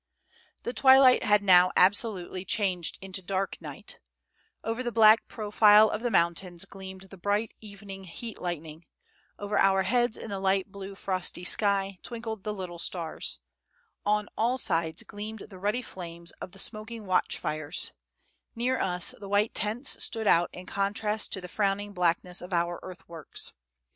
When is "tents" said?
19.53-20.03